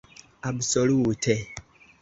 "Absolute." 0.49 1.27